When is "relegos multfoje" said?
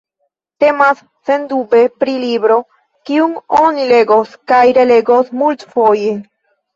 4.79-6.15